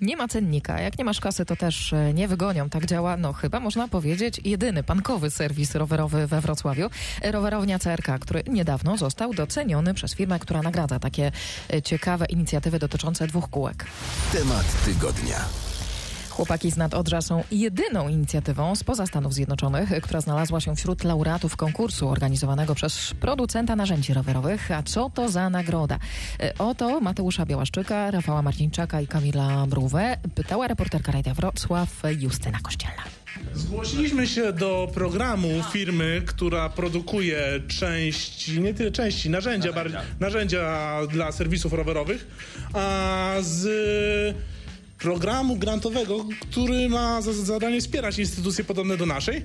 Nie 0.00 0.16
ma 0.16 0.28
cennika. 0.28 0.80
Jak 0.80 0.98
nie 0.98 1.04
masz 1.04 1.20
kasy, 1.20 1.44
to 1.44 1.56
też 1.56 1.92
e, 1.92 2.14
nie 2.14 2.28
wygonią. 2.28 2.70
Tak 2.70 2.86
działa, 2.86 3.16
no 3.16 3.32
chyba 3.32 3.60
można 3.60 3.88
powiedzieć, 3.88 4.40
jedyny 4.44 4.82
pankowy 4.82 5.30
serwis 5.30 5.74
rowerowy 5.74 6.26
we 6.26 6.40
Wrocławiu. 6.40 6.90
E, 7.22 7.32
Rowerownia 7.32 7.78
CRK, 7.78 8.18
który 8.20 8.42
niedawno 8.48 8.96
został 8.96 9.34
doceniony 9.34 9.94
przez 9.94 10.14
firmę, 10.14 10.38
która 10.38 10.62
nagradza 10.62 10.98
takie 10.98 11.32
e, 11.72 11.82
ciekawe 11.82 12.26
inicjatywy 12.26 12.78
dotyczące 12.78 13.26
dwóch 13.26 13.50
kółek. 13.50 13.86
Temat 14.32 14.84
tygodnia. 14.84 15.38
Chłopaki 16.36 16.70
z 16.70 16.76
Nadodrza 16.76 17.20
są 17.22 17.42
jedyną 17.50 18.08
inicjatywą 18.08 18.74
spoza 18.76 19.06
Stanów 19.06 19.34
Zjednoczonych, 19.34 19.88
która 20.02 20.20
znalazła 20.20 20.60
się 20.60 20.76
wśród 20.76 21.04
laureatów 21.04 21.56
konkursu 21.56 22.08
organizowanego 22.08 22.74
przez 22.74 23.14
producenta 23.20 23.76
narzędzi 23.76 24.14
rowerowych. 24.14 24.70
A 24.70 24.82
co 24.82 25.10
to 25.14 25.28
za 25.28 25.50
nagroda? 25.50 25.98
E, 26.40 26.52
O 26.58 26.74
to 26.74 27.00
Mateusza 27.00 27.46
Białaszczyka, 27.46 28.10
Rafała 28.10 28.42
Marcinczaka 28.42 29.00
i 29.00 29.06
Kamila 29.06 29.66
Mrówę 29.66 30.16
pytała 30.34 30.68
reporterka 30.68 31.12
Radia 31.12 31.34
Wrocław 31.34 32.02
Justyna 32.18 32.58
Kościelna. 32.62 33.02
Zgłosiliśmy 33.54 34.26
się 34.26 34.52
do 34.52 34.88
programu 34.94 35.48
firmy, 35.72 36.22
która 36.26 36.68
produkuje 36.68 37.60
części, 37.68 38.60
nie 38.60 38.74
tyle 38.74 38.90
części, 38.90 39.30
narzędzia, 39.30 39.70
narzędzia. 39.72 40.02
narzędzia 40.20 40.98
dla 41.10 41.32
serwisów 41.32 41.72
rowerowych, 41.72 42.26
a 42.72 43.34
z 43.40 43.66
programu 44.98 45.56
grantowego, 45.56 46.24
który 46.40 46.88
ma 46.88 47.22
za 47.22 47.32
zadanie 47.32 47.80
wspierać 47.80 48.18
instytucje 48.18 48.64
podobne 48.64 48.96
do 48.96 49.06
naszej. 49.06 49.42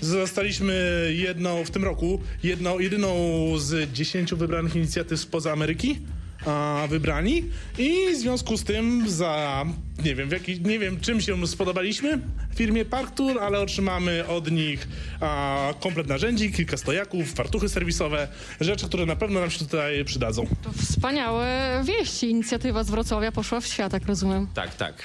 Zostaliśmy 0.00 0.74
jedną 1.16 1.64
w 1.64 1.70
tym 1.70 1.84
roku, 1.84 2.20
jedną, 2.42 2.78
jedyną 2.78 3.14
z 3.58 3.92
dziesięciu 3.92 4.36
wybranych 4.36 4.76
inicjatyw 4.76 5.20
spoza 5.20 5.52
Ameryki 5.52 5.98
a, 6.46 6.86
wybrani 6.90 7.44
i 7.78 8.14
w 8.14 8.18
związku 8.18 8.56
z 8.56 8.64
tym 8.64 9.10
za 9.10 9.64
nie 10.04 10.14
wiem, 10.14 10.28
w 10.28 10.32
jaki, 10.32 10.60
nie 10.60 10.78
wiem 10.78 11.00
czym 11.00 11.20
się 11.20 11.46
spodobaliśmy 11.46 12.18
firmie 12.54 12.84
Park 12.84 13.14
Tour, 13.14 13.38
ale 13.38 13.60
otrzymamy 13.60 14.26
od 14.26 14.50
nich 14.50 14.88
a, 15.20 15.74
komplet 15.80 16.06
narzędzi, 16.06 16.52
kilka 16.52 16.76
stojaków, 16.76 17.32
fartuchy 17.32 17.68
serwisowe, 17.68 18.28
rzeczy, 18.60 18.86
które 18.86 19.06
na 19.06 19.16
pewno 19.16 19.40
nam 19.40 19.50
się 19.50 19.58
tutaj 19.58 20.04
przydadzą. 20.04 20.46
To 20.62 20.72
wspaniałe 20.72 21.82
wieści. 21.84 22.30
Inicjatywa 22.30 22.84
z 22.84 22.90
Wrocławia 22.90 23.32
poszła 23.32 23.60
w 23.60 23.66
świat, 23.66 23.92
jak 23.92 24.06
rozumiem. 24.06 24.46
Tak, 24.54 24.74
tak. 24.74 25.02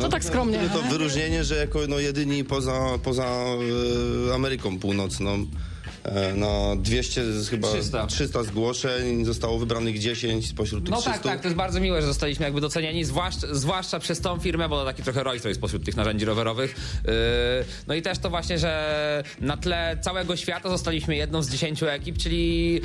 To 0.00 0.08
tak 0.08 0.24
skromnie. 0.24 0.58
To 0.72 0.82
wyróżnienie, 0.82 1.44
że 1.44 1.56
jako 1.56 1.78
no, 1.88 1.98
jedyni 1.98 2.44
poza, 2.44 2.80
poza 3.02 3.24
e, 4.30 4.34
Ameryką 4.34 4.78
Północną 4.78 5.46
na 6.34 6.76
200 6.76 7.32
z- 7.32 7.48
chyba 7.48 7.68
300. 7.68 8.06
300. 8.06 8.42
zgłoszeń 8.42 9.24
zostało 9.24 9.58
wybranych 9.58 9.98
10 9.98 10.48
spośród 10.48 10.84
tych 10.84 10.90
No 10.90 10.96
300. 11.00 11.12
tak, 11.12 11.22
tak, 11.22 11.40
to 11.40 11.46
jest 11.48 11.56
bardzo 11.56 11.80
miłe, 11.80 12.00
że 12.00 12.06
zostaliśmy 12.06 12.44
jakby 12.44 12.60
docenieni, 12.60 13.04
zwłaszcza, 13.04 13.46
zwłaszcza 13.54 13.98
przez 13.98 14.20
tą 14.20 14.38
firmę, 14.38 14.68
bo 14.68 14.78
to 14.78 14.84
taki 14.84 15.02
trochę 15.02 15.22
Rolls 15.22 15.44
Royce 15.44 15.60
pośród 15.60 15.84
tych 15.84 15.96
narzędzi 15.96 16.24
rowerowych. 16.24 16.74
Yy, 17.04 17.10
no 17.86 17.94
i 17.94 18.02
też 18.02 18.18
to 18.18 18.30
właśnie, 18.30 18.58
że 18.58 19.24
na 19.40 19.56
tle 19.56 19.98
całego 20.02 20.36
świata 20.36 20.68
zostaliśmy 20.68 21.16
jedną 21.16 21.42
z 21.42 21.50
dziesięciu 21.50 21.86
ekip, 21.88 22.18
czyli 22.18 22.80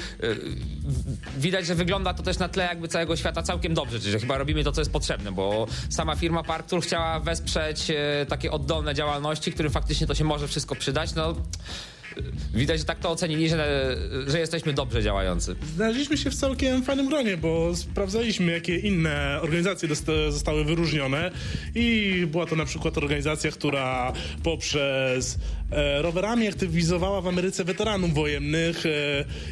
w- 0.83 1.41
widać, 1.41 1.65
że 1.65 1.75
wygląda 1.75 2.13
to 2.13 2.23
też 2.23 2.39
na 2.39 2.49
tle 2.49 2.63
jakby 2.63 2.87
całego 2.87 3.15
świata 3.15 3.43
całkiem 3.43 3.73
dobrze, 3.73 3.99
czyli 3.99 4.11
że 4.11 4.19
chyba 4.19 4.37
robimy 4.37 4.63
to, 4.63 4.71
co 4.71 4.81
jest 4.81 4.91
potrzebne, 4.91 5.31
bo 5.31 5.67
sama 5.89 6.15
firma 6.15 6.43
Park 6.43 6.67
Tour 6.69 6.81
chciała 6.83 7.19
wesprzeć 7.19 7.87
takie 8.27 8.51
oddolne 8.51 8.95
działalności, 8.95 9.51
którym 9.51 9.71
faktycznie 9.71 10.07
to 10.07 10.15
się 10.15 10.23
może 10.23 10.47
wszystko 10.47 10.75
przydać, 10.75 11.15
no... 11.15 11.35
Widać, 12.53 12.79
że 12.79 12.85
tak 12.85 12.99
to 12.99 13.09
ocenili, 13.09 13.49
że, 13.49 13.97
że 14.27 14.39
jesteśmy 14.39 14.73
dobrze 14.73 15.03
działający. 15.03 15.55
Znaleźliśmy 15.75 16.17
się 16.17 16.29
w 16.29 16.35
całkiem 16.35 16.83
fajnym 16.83 17.07
gronie, 17.07 17.37
bo 17.37 17.75
sprawdzaliśmy, 17.75 18.51
jakie 18.51 18.77
inne 18.77 19.39
organizacje 19.41 19.89
zostały 20.29 20.65
wyróżnione 20.65 21.31
i 21.75 22.27
była 22.31 22.45
to 22.45 22.55
na 22.55 22.65
przykład 22.65 22.97
organizacja, 22.97 23.51
która 23.51 24.13
poprzez 24.43 25.37
rowerami 26.01 26.47
aktywizowała 26.47 27.21
w 27.21 27.27
Ameryce 27.27 27.63
weteranów 27.63 28.13
wojennych, 28.13 28.85
e, 28.85 28.89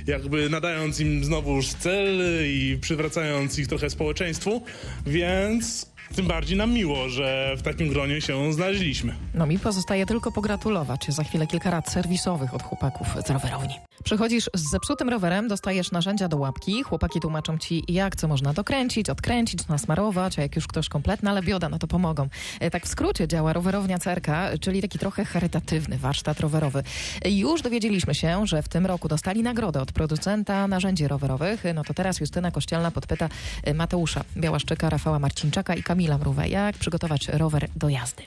jakby 0.07 0.49
nadając 0.49 0.99
im 0.99 1.23
znowuż 1.23 1.67
cel 1.67 2.19
i 2.47 2.77
przywracając 2.81 3.59
ich 3.59 3.67
trochę 3.67 3.89
społeczeństwu, 3.89 4.61
więc 5.05 5.91
tym 6.15 6.27
bardziej 6.27 6.57
nam 6.57 6.73
miło, 6.73 7.09
że 7.09 7.55
w 7.57 7.61
takim 7.61 7.89
gronie 7.89 8.21
się 8.21 8.53
znaleźliśmy. 8.53 9.13
No 9.33 9.47
mi 9.47 9.59
pozostaje 9.59 10.05
tylko 10.05 10.31
pogratulować. 10.31 11.05
Za 11.09 11.23
chwilę 11.23 11.47
kilka 11.47 11.71
rad 11.71 11.89
serwisowych 11.91 12.53
od 12.53 12.63
chłopaków 12.63 13.07
z 13.25 13.29
rowerowni. 13.29 13.73
Przychodzisz 14.03 14.49
z 14.53 14.71
zepsutym 14.71 15.09
rowerem, 15.09 15.47
dostajesz 15.47 15.91
narzędzia 15.91 16.27
do 16.27 16.37
łapki, 16.37 16.83
chłopaki 16.83 17.19
tłumaczą 17.19 17.57
ci 17.57 17.83
jak 17.87 18.15
co 18.15 18.27
można 18.27 18.53
dokręcić, 18.53 19.09
odkręcić, 19.09 19.67
nasmarować, 19.67 20.39
a 20.39 20.41
jak 20.41 20.55
już 20.55 20.67
ktoś 20.67 20.89
kompletna 20.89 21.33
lebioda, 21.33 21.69
no 21.69 21.79
to 21.79 21.87
pomogą. 21.87 22.27
E, 22.59 22.71
Tak 22.71 22.85
w 22.85 22.87
skrócie 22.87 23.27
działa 23.27 23.53
rowerownia 23.53 23.97
CRK, 23.99 24.27
czyli 24.61 24.81
taki 24.81 24.99
trochę 24.99 25.25
charytatywny 25.25 25.97
warsztat 26.11 26.39
rowerowy. 26.39 26.83
Już 27.25 27.61
dowiedzieliśmy 27.61 28.15
się, 28.15 28.47
że 28.47 28.63
w 28.63 28.67
tym 28.67 28.85
roku 28.85 29.07
dostali 29.07 29.43
nagrodę 29.43 29.81
od 29.81 29.91
producenta 29.91 30.67
narzędzi 30.67 31.07
rowerowych. 31.07 31.63
No 31.73 31.83
to 31.83 31.93
teraz 31.93 32.19
Justyna 32.19 32.51
Kościelna 32.51 32.91
podpyta 32.91 33.29
e, 33.63 33.73
Mateusza 33.73 34.23
Białaszczyka, 34.37 34.89
Rafała 34.89 35.19
Marcinczaka 35.19 35.75
i 35.75 35.83
Kamila 35.83 36.17
Mrówę, 36.17 36.49
jak 36.49 36.77
przygotować 36.77 37.27
rower 37.27 37.67
do 37.75 37.89
jazdy. 37.89 38.23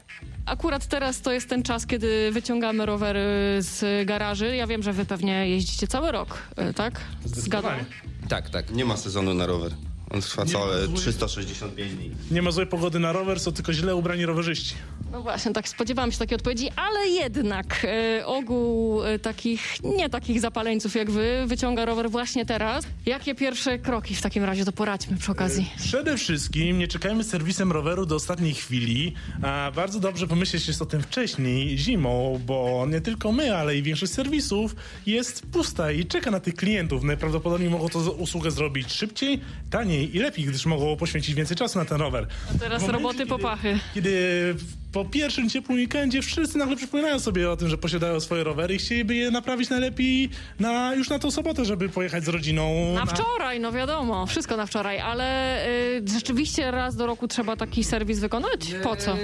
Akurat 0.47 0.87
teraz 0.87 1.21
to 1.21 1.33
jest 1.33 1.49
ten 1.49 1.63
czas, 1.63 1.87
kiedy 1.87 2.31
wyciągamy 2.33 2.87
rowery 2.87 3.21
z 3.59 4.07
garaży. 4.07 4.57
Ja 4.57 4.67
wiem, 4.67 4.83
że 4.83 4.93
wy 4.93 5.05
pewnie 5.05 5.49
jeździcie 5.49 5.87
cały 5.87 6.13
rok, 6.13 6.39
y, 6.71 6.75
tak? 6.75 7.01
Zgadzam. 7.25 7.33
Zdecydowanie. 7.33 7.85
Tak, 8.29 8.51
tak. 8.51 8.71
Nie 8.71 8.85
ma 8.85 8.97
sezonu 8.97 9.35
na 9.35 9.47
rower. 9.47 9.73
On 10.15 10.21
trwa 10.21 10.45
całe 10.47 10.81
ma 10.81 10.87
złych- 10.87 11.01
365 11.01 11.93
dni. 11.95 12.11
Nie 12.31 12.43
ma 12.43 12.51
złej 12.51 12.67
pogody 12.67 12.99
na 12.99 13.13
rower, 13.13 13.41
są 13.41 13.53
tylko 13.53 13.73
źle 13.73 13.97
ubrani 13.97 14.27
rowerzyści. 14.27 14.75
No 15.13 15.23
właśnie, 15.23 15.53
tak 15.53 15.69
spodziewałam 15.69 16.13
się 16.13 16.19
takiej 16.19 16.37
odpowiedzi, 16.37 16.69
ale 16.77 17.09
jednak 17.09 17.87
y, 18.21 18.27
ogół 18.27 19.03
y, 19.05 19.19
takich, 19.19 19.83
nie 19.97 20.11
takich 20.11 20.41
zapaleńców 20.41 20.95
jak 20.95 21.11
wy, 21.11 21.45
wyciąga 21.47 21.85
rower 21.85 22.11
właśnie 22.11 22.47
teraz. 22.47 22.85
Jakie 23.07 23.35
pierwsze 23.35 23.79
kroki 23.79 24.15
w 24.15 24.23
takim 24.23 24.45
razie 24.45 24.65
to 24.65 24.73
poradźmy 24.73 25.17
przy 25.17 25.33
okazji? 25.33 25.71
Przede 25.79 26.17
wszystkim 26.17 26.79
nie 26.79 26.89
czekajmy 26.89 27.25
z 27.25 27.29
serwisem 27.29 27.73
roweru 27.73 28.07
do 28.07 28.15
ostatniej 28.15 28.55
chwili. 28.55 29.15
A 29.43 29.73
bardzo 29.77 30.01
dobrze 30.01 30.27
pomyśleć 30.27 30.69
jest 30.69 30.83
o 30.83 30.87
tym 30.87 31.03
wcześniej, 31.03 31.79
zimą, 31.79 32.41
bo 32.47 32.87
nie 32.91 33.01
tylko 33.01 33.33
my, 33.33 33.57
ale 33.57 33.77
i 33.77 33.83
większość 33.83 34.13
serwisów 34.13 34.77
jest 35.07 35.47
pusta 35.53 35.93
i 35.93 36.05
czeka 36.07 36.31
na 36.31 36.41
tych 36.41 36.55
klientów. 36.55 37.03
Najprawdopodobniej 37.03 37.71
mogą 37.71 37.89
to 37.89 37.99
usługę 37.99 38.51
zrobić 38.51 38.93
szybciej, 38.93 39.41
taniej 39.71 40.04
i 40.05 40.19
lepiej, 40.19 40.45
gdyż 40.45 40.67
mogą 40.67 40.97
poświęcić 40.97 41.35
więcej 41.35 41.57
czasu 41.57 41.79
na 41.79 41.85
ten 41.85 41.99
rower. 42.01 42.27
A 42.55 42.59
teraz 42.59 42.83
momencie, 42.83 42.93
roboty 42.93 43.19
kiedy- 43.19 43.29
popachy. 43.31 43.79
Kiedy 43.95 44.55
po 44.95 45.05
pierwszym 45.05 45.51
ciepłym 45.51 45.79
weekendzie 45.79 46.23
wszyscy 46.23 46.59
nagle 46.59 46.77
przypominają 46.77 47.21
sobie 47.21 47.51
o 47.51 47.57
tym, 47.57 47.69
że 47.69 47.79
posiadają 47.79 48.21
swoje 48.21 48.45
rowery 48.45 48.75
i 48.75 48.79
chcieliby 48.79 49.15
je 49.15 49.31
naprawić 49.31 49.71
najlepiej 49.71 50.31
na, 50.61 50.95
już 50.95 51.09
na 51.09 51.19
tą 51.19 51.31
sobotę, 51.31 51.65
żeby 51.65 51.89
pojechać 51.89 52.25
z 52.25 52.29
rodziną. 52.29 52.95
Na 52.95 53.07
wczoraj, 53.07 53.61
no 53.61 53.73
wiadomo, 53.73 54.27
wszystko 54.27 54.57
na 54.57 54.67
wczoraj, 54.67 55.01
ale 55.01 55.59
y, 55.69 56.03
rzeczywiście 56.15 56.71
raz 56.71 56.97
do 56.97 57.07
roku 57.07 57.29
trzeba 57.29 57.57
taki 57.57 57.85
serwis 57.85 58.19
wykonać? 58.19 58.75
Po 58.83 58.97
co? 58.97 59.11
Yy, 59.17 59.21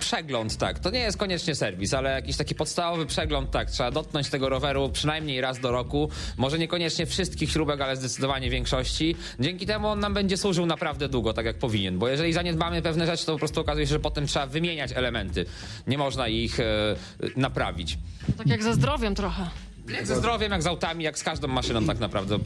Przegląd, 0.00 0.56
tak. 0.56 0.78
To 0.78 0.90
nie 0.90 0.98
jest 0.98 1.18
koniecznie 1.18 1.54
serwis, 1.54 1.94
ale 1.94 2.10
jakiś 2.10 2.36
taki 2.36 2.54
podstawowy 2.54 3.06
przegląd, 3.06 3.50
tak. 3.50 3.70
Trzeba 3.70 3.90
dotknąć 3.90 4.30
tego 4.30 4.48
roweru 4.48 4.90
przynajmniej 4.92 5.40
raz 5.40 5.60
do 5.60 5.70
roku. 5.70 6.10
Może 6.36 6.58
niekoniecznie 6.58 7.06
wszystkich 7.06 7.50
śrubek, 7.50 7.80
ale 7.80 7.96
zdecydowanie 7.96 8.50
większości. 8.50 9.16
Dzięki 9.40 9.66
temu 9.66 9.88
on 9.88 10.00
nam 10.00 10.14
będzie 10.14 10.36
służył 10.36 10.66
naprawdę 10.66 11.08
długo, 11.08 11.32
tak 11.32 11.46
jak 11.46 11.58
powinien. 11.58 11.98
Bo 11.98 12.08
jeżeli 12.08 12.32
zaniedbamy 12.32 12.82
pewne 12.82 13.06
rzeczy, 13.06 13.26
to 13.26 13.32
po 13.32 13.38
prostu 13.38 13.60
okazuje 13.60 13.86
się, 13.86 13.92
że 13.92 14.00
potem 14.00 14.26
trzeba 14.26 14.46
wymieniać 14.46 14.92
elementy. 14.92 15.13
Nie 15.86 15.98
można 15.98 16.28
ich 16.28 16.60
e, 16.60 16.96
naprawić. 17.36 17.98
Tak 18.38 18.46
jak 18.46 18.62
ze 18.62 18.74
zdrowiem 18.74 19.14
trochę. 19.14 19.46
Jak 19.88 20.06
ze 20.06 20.16
zdrowiem, 20.16 20.52
jak 20.52 20.62
z 20.62 20.66
autami, 20.66 21.04
jak 21.04 21.18
z 21.18 21.22
każdą 21.22 21.48
maszyną 21.48 21.84
tak 21.84 21.98
naprawdę. 21.98 22.38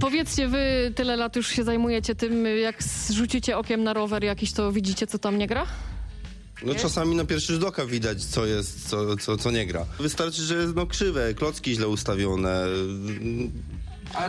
Powiedzcie, 0.00 0.48
wy 0.48 0.92
tyle 0.94 1.16
lat 1.16 1.36
już 1.36 1.48
się 1.48 1.64
zajmujecie 1.64 2.14
tym, 2.14 2.46
jak 2.46 2.82
zrzucicie 2.82 3.58
okiem 3.58 3.84
na 3.84 3.92
rower 3.92 4.24
jakiś, 4.24 4.52
to 4.52 4.72
widzicie, 4.72 5.06
co 5.06 5.18
tam 5.18 5.38
nie 5.38 5.46
gra? 5.46 5.66
No 6.62 6.74
czasami 6.74 7.16
na 7.16 7.24
pierwszy 7.24 7.52
rzut 7.52 7.64
oka 7.64 7.86
widać, 7.86 8.24
co 8.24 8.46
jest, 8.46 8.88
co, 8.88 9.16
co, 9.16 9.36
co 9.36 9.50
nie 9.50 9.66
gra. 9.66 9.86
Wystarczy, 10.00 10.42
że 10.42 10.54
jest 10.54 10.74
no, 10.76 10.86
krzywe, 10.86 11.34
klocki 11.34 11.74
źle 11.74 11.88
ustawione. 11.88 12.64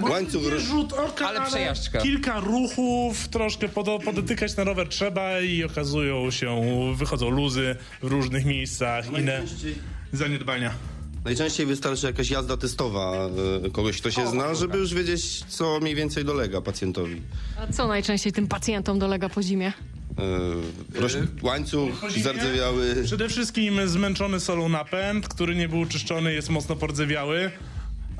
Łańcuch 0.01 0.43
Nie 0.43 0.59
rzut 0.59 0.93
oka, 0.93 1.27
Ale 1.27 1.39
ale, 1.39 1.49
przejażdżka. 1.49 2.01
kilka 2.01 2.39
ruchów, 2.39 3.27
troszkę 3.27 3.69
podotykać 4.05 4.55
na 4.57 4.63
rower 4.63 4.89
trzeba 4.89 5.39
i 5.39 5.63
okazują 5.63 6.31
się, 6.31 6.61
wychodzą 6.95 7.29
luzy 7.29 7.75
w 8.01 8.07
różnych 8.07 8.45
miejscach, 8.45 9.05
inne 9.07 9.21
Najczęściej- 9.39 9.75
zaniedbania. 10.13 10.71
Najczęściej 11.25 11.65
wystarczy 11.65 12.05
jakaś 12.07 12.29
jazda 12.29 12.57
testowa 12.57 13.13
e, 13.65 13.69
kogoś, 13.69 13.97
kto 14.01 14.11
się 14.11 14.27
zna, 14.27 14.55
żeby 14.55 14.77
już 14.77 14.93
wiedzieć, 14.93 15.43
co 15.47 15.79
mniej 15.79 15.95
więcej 15.95 16.25
dolega 16.25 16.61
pacjentowi. 16.61 17.21
A 17.59 17.73
co 17.73 17.87
najczęściej 17.87 18.33
tym 18.33 18.47
pacjentom 18.47 18.99
dolega 18.99 19.29
po 19.29 19.43
zimie? 19.43 19.73
E, 20.95 20.99
roś... 21.01 21.13
Łańcuch 21.41 21.89
zardzewiały. 22.23 22.95
Przede 23.03 23.29
wszystkim 23.29 23.87
zmęczony 23.89 24.39
solą 24.39 24.69
napęd, 24.69 25.27
który 25.27 25.55
nie 25.55 25.69
był 25.69 25.85
czyszczony, 25.85 26.33
jest 26.33 26.49
mocno 26.49 26.75
pordzewiały. 26.75 27.51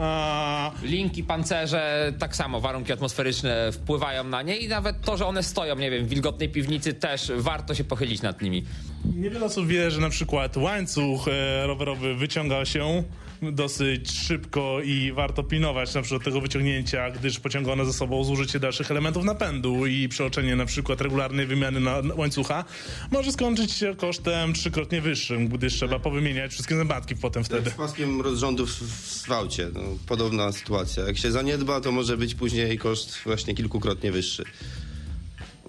A, 0.01 0.71
Linki, 0.83 1.23
pancerze, 1.23 2.13
tak 2.19 2.35
samo, 2.35 2.61
warunki 2.61 2.93
atmosferyczne 2.93 3.71
wpływają 3.71 4.23
na 4.23 4.41
nie 4.41 4.57
i 4.57 4.67
nawet 4.67 5.01
to, 5.01 5.17
że 5.17 5.25
one 5.25 5.43
stoją, 5.43 5.75
nie 5.75 5.91
wiem, 5.91 6.05
w 6.05 6.09
wilgotnej 6.09 6.49
piwnicy 6.49 6.93
też 6.93 7.31
warto 7.35 7.75
się 7.75 7.83
pochylić 7.83 8.21
nad 8.21 8.41
nimi. 8.41 8.65
Niewiele 9.05 9.45
osób 9.45 9.67
wie, 9.67 9.91
że 9.91 10.01
na 10.01 10.09
przykład 10.09 10.57
łańcuch 10.57 11.27
e, 11.27 11.67
rowerowy 11.67 12.15
wyciąga 12.15 12.65
się 12.65 13.03
dosyć 13.41 14.11
szybko 14.11 14.81
i 14.83 15.11
warto 15.11 15.43
pilnować 15.43 15.93
na 15.93 16.01
przykład 16.01 16.23
tego 16.23 16.41
wyciągnięcia, 16.41 17.11
gdyż 17.11 17.39
pociąga 17.39 17.71
ono 17.71 17.85
ze 17.85 17.93
sobą 17.93 18.23
zużycie 18.23 18.59
dalszych 18.59 18.91
elementów 18.91 19.23
napędu 19.23 19.85
i 19.85 20.09
przeoczenie 20.09 20.55
na 20.55 20.65
przykład 20.65 21.01
regularnej 21.01 21.45
wymiany 21.45 21.79
na 21.79 22.01
łańcucha 22.15 22.65
może 23.11 23.31
skończyć 23.31 23.71
się 23.71 23.95
kosztem 23.95 24.53
trzykrotnie 24.53 25.01
wyższym, 25.01 25.47
gdyż 25.47 25.73
trzeba 25.73 25.99
powymieniać 25.99 26.51
wszystkie 26.51 26.75
zębatki 26.75 27.15
potem 27.15 27.43
wtedy. 27.43 27.69
Z 27.69 27.73
paskiem 27.73 28.21
rozrządów 28.21 28.71
w 28.71 29.11
w 29.21 29.31
aucie. 29.31 29.69
No, 29.73 29.81
podobna 30.07 30.51
sytuacja. 30.51 31.03
Jak 31.03 31.17
się 31.17 31.31
zaniedba, 31.31 31.81
to 31.81 31.91
może 31.91 32.17
być 32.17 32.35
później 32.35 32.77
koszt 32.77 33.21
właśnie 33.25 33.55
kilkukrotnie 33.55 34.11
wyższy. 34.11 34.43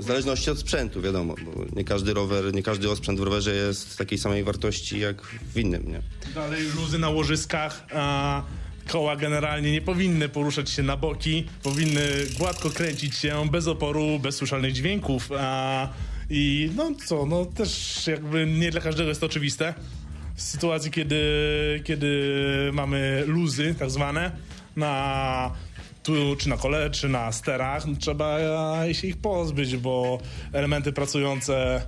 W 0.02 0.06
zależności 0.06 0.50
od 0.50 0.58
sprzętu, 0.58 1.00
wiadomo, 1.00 1.34
bo 1.44 1.64
nie 1.76 1.84
każdy 1.84 2.14
rower, 2.14 2.54
nie 2.54 2.62
każdy 2.62 2.90
osprzęt 2.90 3.20
w 3.20 3.22
rowerze 3.22 3.54
jest 3.54 3.99
takiej 3.99 4.19
samej 4.19 4.44
wartości 4.44 5.00
jak 5.00 5.22
w 5.22 5.58
innym, 5.58 5.93
nie? 5.93 6.02
Dalej 6.34 6.62
luzy 6.76 6.99
na 6.99 7.10
łożyskach, 7.10 7.87
a 7.94 8.43
koła 8.88 9.16
generalnie 9.16 9.72
nie 9.72 9.81
powinny 9.81 10.28
poruszać 10.28 10.70
się 10.70 10.82
na 10.82 10.96
boki, 10.96 11.46
powinny 11.62 12.08
gładko 12.38 12.70
kręcić 12.70 13.16
się 13.16 13.49
bez 13.50 13.69
oporu, 13.69 14.19
bez 14.19 14.37
słyszalnych 14.37 14.72
dźwięków. 14.72 15.31
A, 15.38 15.88
I 16.31 16.70
no 16.76 16.90
co, 17.06 17.26
no 17.26 17.44
też 17.46 18.02
jakby 18.06 18.46
nie 18.46 18.70
dla 18.70 18.81
każdego 18.81 19.08
jest 19.08 19.20
to 19.20 19.26
oczywiste. 19.26 19.75
W 20.34 20.43
sytuacji, 20.43 20.90
kiedy, 20.90 21.20
kiedy 21.84 22.31
mamy 22.72 23.25
luzy 23.26 23.75
tak 23.78 23.90
zwane 23.90 24.32
na 24.76 25.50
tu, 26.02 26.37
czy 26.38 26.49
na 26.49 26.56
kole, 26.56 26.90
czy 26.90 27.08
na 27.08 27.32
sterach, 27.32 27.87
no, 27.87 27.96
trzeba 28.00 28.38
się 28.93 29.06
ich 29.08 29.16
pozbyć, 29.16 29.76
bo 29.76 30.19
elementy 30.52 30.93
pracujące 30.93 31.82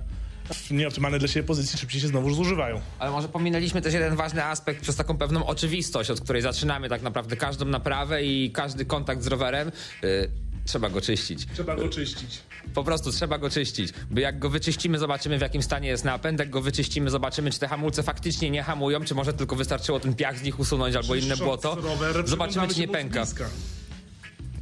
w 0.53 0.71
nieoptymalnej 0.71 1.19
dla 1.19 1.29
siebie 1.29 1.47
pozycji 1.47 1.79
szybciej 1.79 2.01
się 2.01 2.07
znowu 2.07 2.33
zużywają. 2.33 2.81
Ale 2.99 3.11
może 3.11 3.27
pominęliśmy 3.27 3.81
też 3.81 3.93
jeden 3.93 4.15
ważny 4.15 4.43
aspekt 4.43 4.81
przez 4.81 4.95
taką 4.95 5.17
pewną 5.17 5.45
oczywistość, 5.45 6.09
od 6.09 6.21
której 6.21 6.41
zaczynamy 6.41 6.89
tak 6.89 7.01
naprawdę 7.01 7.35
każdą 7.37 7.65
naprawę 7.65 8.23
i 8.23 8.51
każdy 8.51 8.85
kontakt 8.85 9.23
z 9.23 9.27
rowerem. 9.27 9.71
y, 10.03 10.29
trzeba 10.65 10.89
go 10.89 11.01
czyścić. 11.01 11.45
Trzeba 11.53 11.75
go 11.75 11.89
czyścić. 11.89 12.39
Po 12.73 12.83
prostu 12.83 13.11
trzeba 13.11 13.37
go 13.37 13.49
czyścić. 13.49 13.93
Bo 14.11 14.19
jak 14.19 14.39
go 14.39 14.49
wyczyścimy, 14.49 14.99
zobaczymy 14.99 15.37
w 15.37 15.41
jakim 15.41 15.63
stanie 15.63 15.87
jest 15.89 16.05
napęd. 16.05 16.39
Jak 16.39 16.49
go 16.49 16.61
wyczyścimy, 16.61 17.09
zobaczymy, 17.09 17.51
czy 17.51 17.59
te 17.59 17.67
hamulce 17.67 18.03
faktycznie 18.03 18.49
nie 18.49 18.63
hamują, 18.63 19.03
czy 19.05 19.15
może 19.15 19.33
tylko 19.33 19.55
wystarczyło 19.55 19.99
ten 19.99 20.13
piach 20.15 20.37
z 20.39 20.43
nich 20.43 20.59
usunąć 20.59 20.95
albo 20.95 21.15
inne 21.15 21.37
błoto. 21.37 21.75
rower, 21.75 22.27
Zobaczymy, 22.27 22.67
czy 22.67 22.79
nie 22.79 22.87
pęka. 22.87 23.21
bliska. 23.21 23.45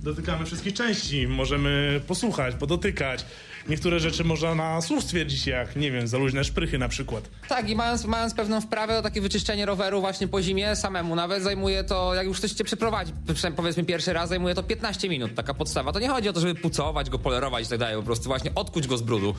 Dotykamy 0.04 0.46
wszystkich 0.46 0.74
części, 0.74 1.28
możemy 1.28 2.02
posłuchać, 2.08 2.56
podotykać. 2.56 3.26
Niektóre 3.70 4.00
rzeczy 4.00 4.24
można 4.24 4.56
na 4.56 4.82
słuch 4.82 5.04
stwierdzić, 5.04 5.48
jak, 5.48 5.76
nie 5.76 5.92
wiem, 5.92 6.08
za 6.08 6.18
szprychy 6.44 6.78
na 6.78 6.90
przykład. 6.90 7.30
Tak, 7.48 7.70
i 7.70 7.76
mając, 7.76 8.06
mając 8.06 8.34
pewną 8.34 8.62
wprawę 8.62 9.02
takie 9.02 9.22
wyczyszczenie 9.22 9.66
roweru 9.66 10.02
właśnie 10.02 10.28
po 10.28 10.42
zimie 10.42 10.76
samemu, 10.76 11.16
nawet 11.16 11.44
zajmuje 11.44 11.84
to, 11.84 12.14
jak 12.14 12.26
już 12.26 12.38
ktoś 12.38 12.52
cię 12.52 12.64
przeprowadzi, 12.64 13.14
powiedzmy 13.56 13.84
pierwszy 13.84 14.14
raz, 14.14 14.30
zajmuje 14.30 14.56
to 14.56 14.64
15 14.64 15.10
minut, 15.10 15.36
taka 15.36 15.54
podstawa. 15.54 15.92
To 15.92 16.00
nie 16.00 16.10
chodzi 16.10 16.30
o 16.30 16.34
to, 16.34 16.40
żeby 16.40 16.56
pucować 16.56 17.10
go, 17.10 17.20
polerować 17.20 17.66
i 17.66 17.70
tak 17.70 17.80
dalej, 17.80 17.96
po 17.96 18.04
prostu 18.04 18.24
właśnie 18.26 18.56
odkuć 18.56 18.88
go 18.88 18.98
z 18.98 19.02
brudu 19.02 19.36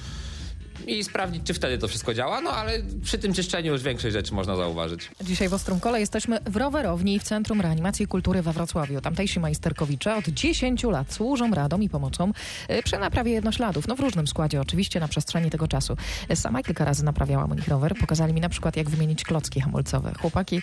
i 0.87 1.05
sprawdzić, 1.05 1.43
czy 1.45 1.55
wtedy 1.55 1.79
to 1.79 1.89
wszystko 1.89 2.15
działa, 2.15 2.41
no 2.41 2.51
ale 2.51 2.73
przy 3.03 3.19
tym 3.19 3.33
czyszczeniu 3.33 3.73
już 3.73 3.83
większej 3.83 4.13
rzeczy 4.13 4.35
można 4.35 4.57
zauważyć. 4.57 5.11
Dzisiaj 5.21 5.49
w 5.49 5.55
Ostrym 5.55 5.81
Kole 5.81 6.01
jesteśmy 6.01 6.39
w 6.47 6.57
rowerowni 6.57 7.19
w 7.19 7.23
Centrum 7.23 7.61
Reanimacji 7.61 8.07
Kultury 8.07 8.43
we 8.43 8.53
Wrocławiu. 8.53 9.01
Tamtejsi 9.01 9.41
majsterkowicze 9.41 10.17
od 10.17 10.25
10 10.29 10.83
lat 10.83 11.13
służą 11.13 11.51
radą 11.51 11.81
i 11.81 11.89
pomocą 11.89 12.33
y, 12.71 12.83
przy 12.83 12.99
naprawie 12.99 13.33
jednośladów. 13.33 13.89
No 13.89 13.97
w 13.97 14.01
różnym 14.01 14.27
składzie 14.27 14.61
oczywiście 14.61 15.01
na 15.01 15.09
przestrzeni 15.09 15.51
tego 15.51 15.69
czasu. 15.69 15.97
Sama 16.35 16.63
kilka 16.63 16.85
razy 16.85 17.05
naprawiałam 17.05 17.51
u 17.51 17.55
nich 17.55 17.69
rower. 17.69 17.95
Pokazali 18.01 18.33
mi 18.33 18.41
na 18.41 18.49
przykład 18.49 18.77
jak 18.77 18.91
wymienić 18.91 19.25
klocki 19.25 19.61
hamulcowe. 19.61 20.13
Chłopaki, 20.21 20.63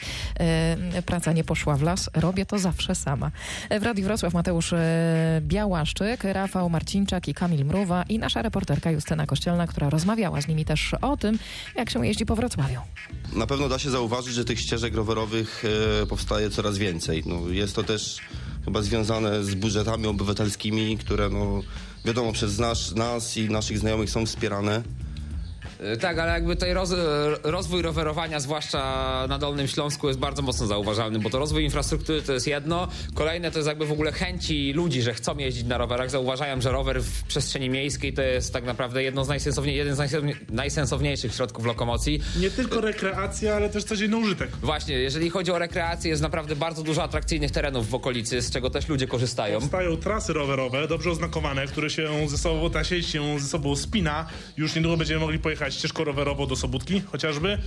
y, 0.97 1.01
praca 1.01 1.31
nie 1.33 1.43
poszła 1.43 1.75
w 1.75 1.81
las. 1.81 2.09
Robię 2.13 2.45
to 2.45 2.59
zawsze 2.59 2.95
sama. 2.95 3.31
W 3.79 3.83
Radiu 3.83 4.03
Wrocław 4.03 4.33
Mateusz 4.33 4.73
y, 4.73 4.77
Białaszczyk, 5.41 6.23
Rafał 6.23 6.69
Marcinczak 6.69 7.27
i 7.27 7.33
Kamil 7.33 7.65
Mruwa 7.65 8.03
i 8.09 8.19
nasza 8.19 8.41
reporterka 8.41 8.91
Justyna 8.91 9.25
Kościelna, 9.25 9.67
która 9.67 9.89
rozmawiała 10.11 10.41
z 10.41 10.47
nimi 10.47 10.65
też 10.65 10.95
o 11.01 11.17
tym, 11.17 11.39
jak 11.75 11.89
się 11.89 12.07
jeździ 12.07 12.25
po 12.25 12.35
Wrocławiu. 12.35 12.79
Na 13.33 13.47
pewno 13.47 13.69
da 13.69 13.79
się 13.79 13.89
zauważyć, 13.89 14.33
że 14.33 14.45
tych 14.45 14.59
ścieżek 14.59 14.95
rowerowych 14.95 15.63
e, 16.03 16.05
powstaje 16.05 16.49
coraz 16.49 16.77
więcej. 16.77 17.23
No, 17.25 17.49
jest 17.49 17.75
to 17.75 17.83
też 17.83 18.19
chyba 18.65 18.81
związane 18.81 19.43
z 19.43 19.55
budżetami 19.55 20.07
obywatelskimi, 20.07 20.97
które 20.97 21.29
no, 21.29 21.61
wiadomo 22.05 22.31
przez 22.31 22.59
nas, 22.59 22.95
nas 22.95 23.37
i 23.37 23.49
naszych 23.49 23.79
znajomych 23.79 24.09
są 24.09 24.25
wspierane. 24.25 24.83
Y, 25.93 25.97
Tak, 25.97 26.19
ale 26.19 26.31
jakby 26.31 26.55
tutaj 26.55 26.73
roz, 26.73 26.93
rozwój 27.43 27.81
rowerowania, 27.81 28.39
zwłaszcza 28.39 28.81
na 29.29 29.37
Dolnym 29.37 29.67
Śląsku, 29.67 30.07
jest 30.07 30.19
bardzo 30.19 30.41
mocno 30.41 30.67
zauważalny, 30.67 31.19
bo 31.19 31.29
to 31.29 31.39
rozwój 31.39 31.63
infrastruktury 31.63 32.21
to 32.21 32.33
jest 32.33 32.47
jedno. 32.47 32.87
Kolejne 33.15 33.51
to 33.51 33.59
jest 33.59 33.67
jakby 33.67 33.85
w 33.85 33.91
ogóle 33.91 34.11
chęci 34.11 34.73
ludzi, 34.73 35.01
że 35.01 35.13
chcą 35.13 35.37
jeździć 35.37 35.63
na 35.63 35.77
rowerach. 35.77 36.09
Zauważają, 36.09 36.61
że 36.61 36.71
rower 36.71 37.03
w 37.03 37.23
przestrzeni 37.23 37.69
miejskiej 37.69 38.13
to 38.13 38.21
jest 38.21 38.53
tak 38.53 38.63
naprawdę 38.63 39.03
jedno 39.03 39.25
z 39.25 39.27
najsensowniej, 39.27 39.75
jeden 39.75 39.95
z 39.95 39.97
najsensownie- 39.97 40.35
najsensowniejszych 40.49 41.33
środków 41.35 41.65
lokomocji. 41.65 42.21
Nie 42.39 42.51
tylko 42.51 42.81
rekreacja, 42.81 43.55
ale 43.55 43.69
też 43.69 43.83
codzienny 43.83 44.17
użytek. 44.17 44.49
Właśnie, 44.61 44.95
jeżeli 44.95 45.29
chodzi 45.29 45.51
o 45.51 45.59
rekreację, 45.59 46.09
jest 46.09 46.21
naprawdę 46.21 46.55
bardzo 46.55 46.83
dużo 46.83 47.03
atrakcyjnych 47.03 47.51
terenów 47.51 47.89
w 47.89 47.95
okolicy, 47.95 48.41
z 48.41 48.51
czego 48.51 48.69
też 48.69 48.87
ludzie 48.87 49.07
korzystają. 49.07 49.59
Powstają 49.59 49.97
trasy 49.97 50.33
rowerowe, 50.33 50.87
dobrze 50.87 51.09
oznakowane, 51.11 51.67
które 51.67 51.89
się 51.89 52.29
ze 52.29 52.37
sobą, 52.37 52.69
ta 52.69 52.83
sieć 52.83 53.07
się 53.07 53.39
ze 53.39 53.47
sobą 53.47 53.75
spina. 53.75 54.25
Już 54.57 54.75
niedługo 54.75 54.97
będziemy 54.97 55.19
mogli 55.19 55.39
pojechać 55.39 55.70
ścieżką 55.71 56.03
rowerową 56.03 56.47
do 56.47 56.55
Sobótki 56.55 57.01
chociażby. 57.01 57.49
E, 57.49 57.57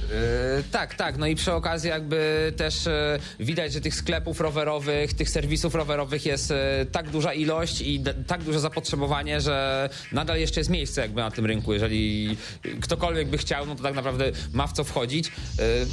tak, 0.72 0.94
tak. 0.94 1.16
No 1.18 1.26
i 1.26 1.34
przy 1.34 1.52
okazji 1.52 1.90
jakby 1.90 2.52
też 2.56 2.86
e, 2.86 3.18
widać, 3.40 3.72
że 3.72 3.80
tych 3.80 3.94
sklepów 3.94 4.40
rowerowych, 4.40 5.14
tych 5.14 5.30
serwisów 5.30 5.74
rowerowych 5.74 6.26
jest 6.26 6.50
e, 6.50 6.86
tak 6.92 7.10
duża 7.10 7.32
ilość 7.32 7.80
i 7.80 8.02
tak 8.26 8.42
duże 8.42 8.60
zapotrzebowanie, 8.60 9.40
że 9.40 9.88
nadal 10.12 10.38
jeszcze 10.38 10.60
jest 10.60 10.70
miejsce 10.70 11.00
jakby 11.00 11.20
na 11.20 11.30
tym 11.30 11.46
rynku. 11.46 11.72
Jeżeli 11.72 12.36
ktokolwiek 12.80 13.28
by 13.28 13.38
chciał, 13.38 13.66
no 13.66 13.74
to 13.74 13.82
tak 13.82 13.94
naprawdę 13.94 14.32
ma 14.52 14.66
w 14.66 14.72
co 14.72 14.84
wchodzić. 14.84 15.32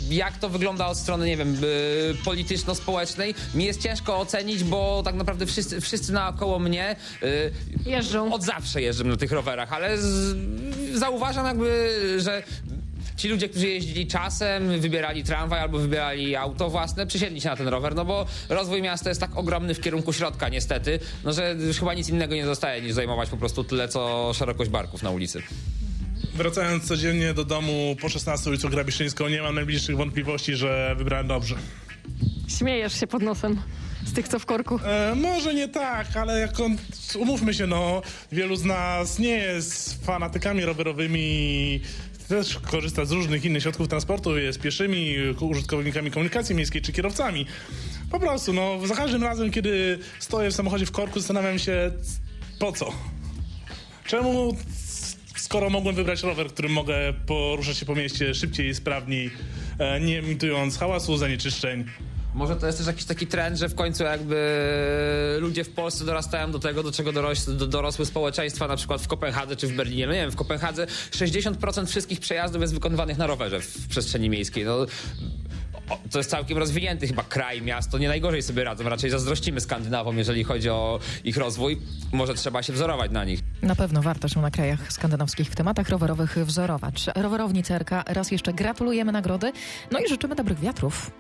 Jak 0.10 0.38
to 0.38 0.50
wygląda 0.50 0.88
od 0.88 0.98
strony, 0.98 1.25
nie 1.28 1.38
wiem, 1.38 1.58
polityczno-społecznej, 2.25 3.36
mi 3.56 3.66
jest 3.66 3.81
ciężko 3.81 4.19
ocenić, 4.19 4.63
bo 4.63 5.02
tak 5.06 5.16
naprawdę 5.16 5.46
wszyscy, 5.46 5.81
wszyscy 5.81 6.13
naokoło 6.13 6.60
mnie 6.60 6.96
Jeżdżą. 7.86 8.34
od 8.34 8.44
zawsze 8.44 8.81
jeżdżę 8.81 9.04
na 9.04 9.18
tych 9.18 9.31
rowerach, 9.31 9.74
ale 9.74 9.98
z, 9.98 10.36
zauważam 10.94 11.46
jakby, 11.46 12.00
że 12.18 12.44
ci 13.17 13.27
ludzie, 13.27 13.50
którzy 13.50 13.67
jeździli 13.67 14.08
czasem, 14.08 14.79
wybierali 14.79 15.24
tramwaj 15.24 15.60
albo 15.60 15.79
wybierali 15.79 16.36
auto 16.36 16.70
własne, 16.70 17.08
przysiedli 17.08 17.41
się 17.41 17.50
na 17.50 17.55
ten 17.55 17.67
rower, 17.67 17.96
no 17.96 18.05
bo 18.05 18.25
rozwój 18.50 18.81
miasta 18.81 19.10
jest 19.10 19.22
tak 19.22 19.38
ogromny 19.38 19.74
w 19.74 19.81
kierunku 19.81 20.13
środka 20.13 20.50
niestety, 20.50 21.00
no 21.24 21.34
że 21.34 21.55
już 21.67 21.79
chyba 21.79 21.93
nic 21.93 22.10
innego 22.10 22.36
nie 22.36 22.46
zostaje 22.46 22.81
niż 22.81 22.91
zajmować 22.91 23.29
po 23.29 23.38
prostu 23.38 23.63
tyle, 23.63 23.88
co 23.88 24.31
szerokość 24.34 24.70
barków 24.70 25.03
na 25.03 25.10
ulicy. 25.10 25.41
Wracając 26.34 26.88
codziennie 26.88 27.34
do 27.34 27.46
domu 27.46 27.96
po 28.01 28.10
16 28.10 28.50
ulicą 28.50 28.70
Grabiszyńską, 28.70 29.27
nie 29.27 29.41
mam 29.41 29.55
najbliższych 29.55 29.98
wątpliwości, 29.98 30.55
że 30.55 30.96
wybrałem 30.98 31.27
dobrze. 31.27 31.55
Śmiejesz 32.48 33.00
się 33.00 33.08
pod 33.08 33.22
nosem 33.22 33.62
z 34.05 34.13
tych, 34.13 34.27
co 34.27 34.39
w 34.39 34.46
korku. 34.46 34.79
E, 34.86 35.15
może 35.15 35.53
nie 35.53 35.67
tak, 35.67 36.17
ale 36.17 36.39
jak 36.39 36.60
on, 36.60 36.77
umówmy 37.20 37.53
się, 37.53 37.67
no, 37.67 38.01
wielu 38.31 38.55
z 38.55 38.65
nas 38.65 39.20
nie 39.20 39.38
jest 39.38 40.05
fanatykami 40.05 40.65
rowerowymi, 40.65 41.81
też 42.27 42.60
korzysta 42.60 43.05
z 43.05 43.12
różnych 43.12 43.46
innych 43.46 43.63
środków 43.63 43.88
transportu, 43.88 44.38
jest 44.38 44.60
pieszymi, 44.60 45.15
użytkownikami 45.39 46.12
komunikacji 46.12 46.55
miejskiej 46.55 46.81
czy 46.81 46.93
kierowcami. 46.93 47.46
Po 48.12 48.20
prostu, 48.20 48.53
no, 48.53 48.88
za 48.88 48.96
każdym 48.96 49.24
razem, 49.24 49.51
kiedy 49.51 50.00
stoję 50.20 50.51
w 50.51 50.55
samochodzie 50.55 50.86
w 50.86 50.91
korku, 50.91 51.20
zastanawiam 51.20 51.60
się, 51.60 51.91
po 52.60 52.72
co? 52.72 52.93
Czemu, 54.05 54.58
skoro 55.36 55.70
mogłem 55.70 55.96
wybrać 55.96 56.24
rower, 56.24 56.48
którym 56.48 56.72
mogę 56.72 56.96
poruszać 57.27 57.77
się 57.77 57.86
po 57.86 57.96
mieście 57.96 58.34
szybciej 58.34 58.67
i 58.67 58.75
sprawniej, 58.75 59.31
e, 59.79 60.00
nie 60.00 60.20
emitując 60.20 60.77
hałasu, 60.77 61.17
zanieczyszczeń? 61.17 61.86
Może 62.33 62.55
to 62.55 62.65
jest 62.65 62.77
też 62.77 62.88
jakiś 62.88 63.05
taki 63.05 63.27
trend, 63.27 63.57
że 63.57 63.69
w 63.69 63.75
końcu 63.75 64.03
jakby 64.03 65.38
ludzie 65.39 65.63
w 65.63 65.69
Polsce 65.69 66.05
dorastają 66.05 66.51
do 66.51 66.59
tego, 66.59 66.83
do 66.83 66.91
czego 66.91 67.11
doroś, 67.11 67.41
do, 67.45 67.67
dorosły 67.67 68.05
społeczeństwa, 68.05 68.67
na 68.67 68.75
przykład 68.75 69.01
w 69.01 69.07
Kopenhadze 69.07 69.55
czy 69.55 69.67
w 69.67 69.75
Berlinie. 69.75 70.07
No 70.07 70.13
nie 70.13 70.21
wiem, 70.21 70.31
w 70.31 70.35
Kopenhadze 70.35 70.88
60% 71.11 71.85
wszystkich 71.85 72.19
przejazdów 72.19 72.61
jest 72.61 72.73
wykonywanych 72.73 73.17
na 73.17 73.27
rowerze 73.27 73.59
w 73.59 73.88
przestrzeni 73.88 74.29
miejskiej. 74.29 74.65
No, 74.65 74.85
to 76.11 76.17
jest 76.17 76.29
całkiem 76.29 76.57
rozwinięty 76.57 77.07
chyba 77.07 77.23
kraj, 77.23 77.61
miasto, 77.61 77.97
nie 77.97 78.07
najgorzej 78.07 78.43
sobie 78.43 78.63
radzą. 78.63 78.89
Raczej 78.89 79.09
zazdrościmy 79.09 79.61
Skandynawom, 79.61 80.17
jeżeli 80.17 80.43
chodzi 80.43 80.69
o 80.69 81.00
ich 81.23 81.38
rozwój. 81.38 81.81
Może 82.11 82.33
trzeba 82.33 82.63
się 82.63 82.73
wzorować 82.73 83.11
na 83.11 83.25
nich. 83.25 83.39
Na 83.61 83.75
pewno 83.75 84.01
warto 84.01 84.27
się 84.27 84.41
na 84.41 84.51
krajach 84.51 84.93
skandynawskich 84.93 85.50
w 85.50 85.55
tematach 85.55 85.89
rowerowych 85.89 86.38
wzorować. 86.45 87.05
Rowerowni 87.15 87.63
CRK 87.63 87.89
raz 88.07 88.31
jeszcze 88.31 88.53
gratulujemy 88.53 89.11
nagrody, 89.11 89.51
no 89.91 90.00
i 90.00 90.07
życzymy 90.09 90.35
dobrych 90.35 90.59
wiatrów. 90.59 91.11